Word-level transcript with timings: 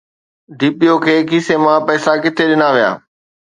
D 0.59 0.69
P 0.77 0.85
O 0.91 0.97
کي 1.05 1.15
کيسي 1.29 1.55
مان 1.63 1.77
پئسا 1.87 2.11
ڪٿي 2.23 2.43
ڏنا 2.49 2.67
ويا؟ 2.75 2.89